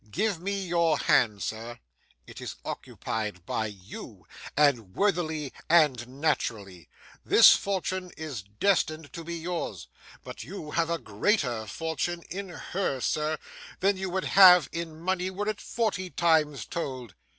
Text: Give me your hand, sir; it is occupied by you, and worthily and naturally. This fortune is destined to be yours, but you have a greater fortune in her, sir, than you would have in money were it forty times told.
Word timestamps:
Give 0.09 0.41
me 0.41 0.65
your 0.67 0.97
hand, 0.97 1.43
sir; 1.43 1.77
it 2.25 2.41
is 2.41 2.55
occupied 2.65 3.45
by 3.45 3.67
you, 3.67 4.25
and 4.57 4.95
worthily 4.95 5.53
and 5.69 6.19
naturally. 6.19 6.89
This 7.23 7.53
fortune 7.55 8.09
is 8.17 8.41
destined 8.41 9.13
to 9.13 9.23
be 9.23 9.35
yours, 9.37 9.89
but 10.23 10.43
you 10.43 10.71
have 10.71 10.89
a 10.89 10.97
greater 10.97 11.67
fortune 11.67 12.23
in 12.31 12.49
her, 12.49 12.99
sir, 12.99 13.37
than 13.79 13.95
you 13.95 14.09
would 14.09 14.25
have 14.25 14.69
in 14.71 14.99
money 14.99 15.29
were 15.29 15.47
it 15.47 15.61
forty 15.61 16.09
times 16.09 16.65
told. 16.65 17.13